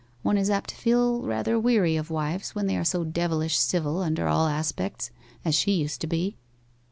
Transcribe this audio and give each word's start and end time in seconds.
One 0.23 0.35
is 0.35 0.49
apt 0.49 0.71
to 0.71 0.75
feel 0.75 1.21
rather 1.21 1.59
weary 1.59 1.95
of 1.95 2.09
wives 2.09 2.55
when 2.55 2.65
they 2.65 2.75
are 2.75 2.83
so 2.83 3.03
devilish 3.03 3.55
civil 3.59 3.99
under 4.01 4.27
all 4.27 4.47
aspects, 4.47 5.11
as 5.45 5.53
she 5.53 5.73
used 5.73 6.01
to 6.01 6.07
be. 6.07 6.37